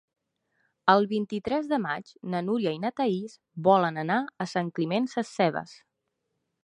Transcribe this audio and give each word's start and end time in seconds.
El 0.93 1.03
vint-i-tres 1.09 1.67
de 1.73 1.77
maig 1.83 2.09
na 2.35 2.41
Núria 2.47 2.73
i 2.77 2.79
na 2.85 2.93
Thaís 3.01 3.37
volen 3.69 4.01
anar 4.05 4.19
a 4.47 4.49
Sant 4.55 4.73
Climent 4.81 5.11
Sescebes. 5.13 5.77